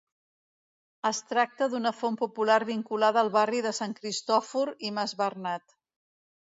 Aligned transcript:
Es 1.09 1.19
tracta 1.31 1.67
d'una 1.75 1.91
font 1.99 2.17
popular 2.23 2.57
vinculada 2.71 3.23
al 3.25 3.31
barri 3.39 3.63
de 3.69 3.77
Sant 3.83 3.97
Cristòfor 4.03 4.77
i 4.91 4.95
mas 5.01 5.19
Bernat. 5.25 5.81